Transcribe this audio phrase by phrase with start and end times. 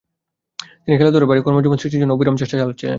[0.83, 2.89] তিনি খেলাধূলার বাইরে কর্মজীবন সৃষ্টির জন্য অবিরাম চেষ্টা চালাচ্ছিলেন।